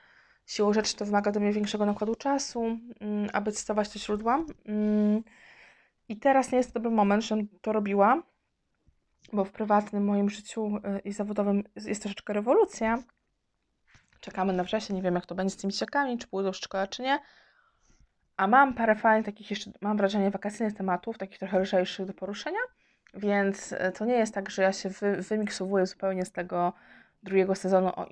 Siłą 0.47 0.73
rzeczy 0.73 0.97
to 0.97 1.05
wymaga 1.05 1.33
do 1.33 1.41
mnie 1.41 1.53
większego 1.53 1.87
nakładu 1.87 2.15
czasu, 2.15 2.65
mm, 2.65 3.29
aby 3.33 3.53
cytować 3.53 3.89
te 3.89 3.99
źródła. 3.99 4.45
I 6.09 6.17
teraz 6.17 6.53
nie 6.53 6.59
jest 6.59 6.75
dobry 6.75 6.91
moment, 6.91 7.25
żebym 7.25 7.49
to 7.61 7.73
robiła, 7.73 8.23
bo 9.33 9.45
w 9.45 9.53
prywatnym 9.53 10.05
moim 10.05 10.31
życiu 10.31 10.77
y, 10.77 10.99
i 10.99 11.13
zawodowym 11.13 11.65
jest 11.77 12.03
troszeczkę 12.03 12.33
rewolucja. 12.33 12.99
Czekamy 14.21 14.53
na 14.53 14.65
wrzesień, 14.65 14.97
nie 14.97 15.03
wiem 15.03 15.15
jak 15.15 15.27
to 15.27 15.35
będzie 15.35 15.55
z 15.55 15.57
tymi 15.57 15.73
ciekami, 15.73 16.19
czy 16.19 16.27
pójdą 16.27 16.53
w 16.53 16.57
szkołę, 16.57 16.89
czy 16.89 17.03
nie. 17.03 17.19
A 18.37 18.47
mam 18.47 18.75
parę 18.75 18.95
fajnych 18.95 19.27
takich 19.27 19.51
jeszcze, 19.51 19.71
mam 19.81 19.97
wrażenie, 19.97 20.31
wakacyjnych 20.31 20.77
tematów, 20.77 21.19
takich 21.19 21.39
trochę 21.39 21.61
lżejszych 21.61 22.07
do 22.07 22.15
poruszenia, 22.15 22.61
więc 23.15 23.73
y, 23.73 23.93
to 23.99 24.05
nie 24.05 24.15
jest 24.15 24.35
tak, 24.35 24.51
że 24.51 24.63
ja 24.63 24.73
się 24.73 24.89
wy, 24.89 25.17
wymiksowuję 25.17 25.87
zupełnie 25.87 26.25
z 26.25 26.33
tego 26.33 26.73
drugiego 27.23 27.55
sezonu 27.55 27.89
o, 27.89 28.07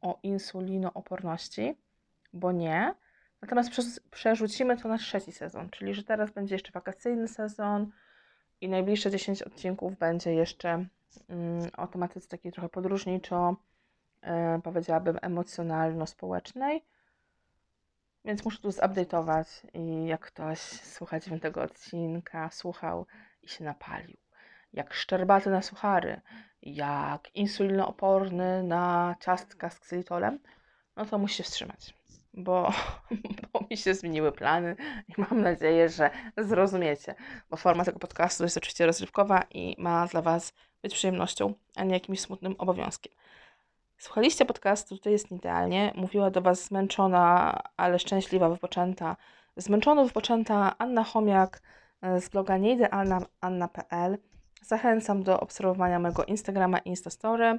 o 0.00 0.18
insulinooporności, 0.22 1.76
bo 2.32 2.52
nie. 2.52 2.94
Natomiast 3.42 3.70
przerzucimy 4.10 4.76
to 4.76 4.88
na 4.88 4.98
trzeci 4.98 5.32
sezon, 5.32 5.70
czyli 5.70 5.94
że 5.94 6.04
teraz 6.04 6.30
będzie 6.30 6.54
jeszcze 6.54 6.72
wakacyjny 6.72 7.28
sezon 7.28 7.90
i 8.60 8.68
najbliższe 8.68 9.10
10 9.10 9.42
odcinków 9.42 9.98
będzie 9.98 10.34
jeszcze 10.34 10.84
mm, 11.28 11.70
o 11.76 11.86
tematyce 11.86 12.28
takiej 12.28 12.52
trochę 12.52 12.68
podróżniczo, 12.68 13.56
yy, 14.22 14.30
powiedziałabym 14.62 15.16
emocjonalno-społecznej. 15.16 16.84
Więc 18.24 18.44
muszę 18.44 18.58
tu 18.58 18.68
zupdate'ować 18.68 19.66
i 19.74 20.06
jak 20.06 20.20
ktoś 20.20 20.58
słucha 20.60 21.20
dziewiątego 21.20 21.62
odcinka, 21.62 22.50
słuchał 22.50 23.06
i 23.42 23.48
się 23.48 23.64
napalił, 23.64 24.16
jak 24.72 24.94
szczerbaty 24.94 25.50
na 25.50 25.62
suchary, 25.62 26.20
jak 26.62 27.36
insulinooporny 27.36 28.62
na 28.62 29.16
ciastka 29.20 29.70
z 29.70 29.80
ksylitolem, 29.80 30.38
no 30.96 31.06
to 31.06 31.18
musi 31.18 31.34
się 31.34 31.42
wstrzymać 31.42 31.99
bo, 32.34 32.72
bo 33.52 33.60
mi 33.70 33.76
się 33.76 33.94
zmieniły 33.94 34.32
plany 34.32 34.76
i 35.08 35.20
mam 35.20 35.40
nadzieję, 35.40 35.88
że 35.88 36.10
zrozumiecie, 36.36 37.14
bo 37.50 37.56
forma 37.56 37.84
tego 37.84 37.98
podcastu 37.98 38.42
jest 38.42 38.56
oczywiście 38.56 38.86
rozrywkowa 38.86 39.42
i 39.50 39.76
ma 39.78 40.06
dla 40.06 40.22
Was 40.22 40.52
być 40.82 40.94
przyjemnością, 40.94 41.54
a 41.76 41.84
nie 41.84 41.94
jakimś 41.94 42.20
smutnym 42.20 42.54
obowiązkiem. 42.58 43.12
Słuchaliście 43.98 44.44
podcastu, 44.44 44.98
to 44.98 45.10
jest 45.10 45.32
idealnie. 45.32 45.92
Mówiła 45.96 46.30
do 46.30 46.40
Was 46.40 46.64
zmęczona, 46.64 47.58
ale 47.76 47.98
szczęśliwa, 47.98 48.48
wypoczęta, 48.48 49.16
zmęczona, 49.56 50.04
wypoczęta 50.04 50.74
Anna 50.78 51.04
Chomiak 51.04 51.62
e, 52.02 52.20
z 52.20 52.28
bloga 52.28 52.56
nieidealna.anna.pl. 52.56 54.18
Zachęcam 54.62 55.22
do 55.22 55.40
obserwowania 55.40 55.98
mojego 55.98 56.24
Instagrama 56.24 56.78
Instastory, 56.78 57.58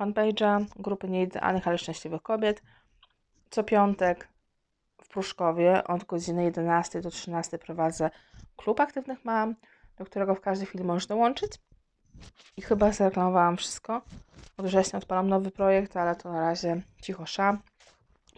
fanpage'a 0.00 0.64
grupy 0.76 1.08
nieidealnych, 1.08 1.68
ale 1.68 1.78
szczęśliwych 1.78 2.22
kobiet– 2.22 2.62
co 3.50 3.64
piątek 3.64 4.28
w 5.02 5.08
Pruszkowie 5.08 5.84
od 5.84 6.04
godziny 6.04 6.44
11 6.44 7.00
do 7.00 7.10
13 7.10 7.58
prowadzę 7.58 8.10
klub 8.56 8.80
aktywnych 8.80 9.24
mam, 9.24 9.54
do 9.96 10.04
którego 10.04 10.34
w 10.34 10.40
każdej 10.40 10.66
chwili 10.66 10.84
możesz 10.84 11.06
dołączyć. 11.06 11.52
I 12.56 12.62
chyba 12.62 12.92
zareklamowałam 12.92 13.56
wszystko. 13.56 14.02
Od 14.56 14.66
września 14.66 14.98
odpalam 14.98 15.28
nowy 15.28 15.50
projekt, 15.50 15.96
ale 15.96 16.16
to 16.16 16.32
na 16.32 16.40
razie 16.40 16.82
cicho 17.02 17.26
sza, 17.26 17.58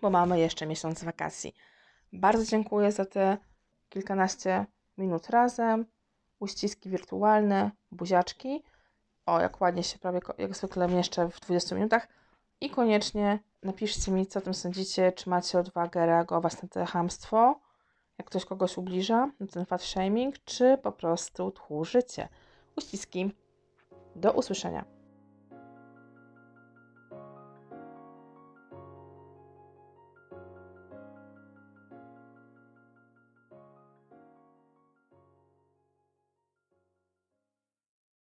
bo 0.03 0.11
mamy 0.11 0.39
jeszcze 0.41 0.67
miesiąc 0.67 1.05
wakacji. 1.05 1.55
Bardzo 2.13 2.45
dziękuję 2.45 2.93
za 2.93 3.05
te 3.05 3.39
kilkanaście 3.89 4.67
minut 4.99 5.31
razem. 5.31 5.87
Uściski 6.41 6.91
wirtualne, 6.91 7.71
buziaczki. 7.93 8.63
O, 9.27 9.41
jak 9.41 9.61
ładnie 9.61 9.85
się 9.85 9.99
prawie 9.99 10.21
jak 10.39 10.57
zwykle 10.57 10.89
mieszczę 10.89 11.29
w 11.29 11.41
20 11.41 11.75
minutach. 11.75 12.09
I 12.61 12.71
koniecznie 12.71 13.39
napiszcie 13.63 14.13
mi, 14.13 14.27
co 14.27 14.39
o 14.39 14.43
tym 14.43 14.55
sądzicie, 14.55 15.13
czy 15.13 15.31
macie 15.31 15.59
odwagę 15.59 16.07
reagować 16.07 16.63
na 16.63 16.69
to 16.69 16.87
hamstwo, 16.87 17.61
jak 18.19 18.27
ktoś 18.27 18.45
kogoś 18.45 18.79
ubliża, 18.79 19.31
na 19.41 19.47
ten 19.47 19.67
fat 19.67 19.83
shaming, 19.83 20.35
czy 20.45 20.79
po 20.83 20.93
prostu 20.93 21.51
tchórzycie. 21.51 22.29
Uściski. 22.77 23.31
Do 24.17 24.33
usłyszenia. 24.33 24.98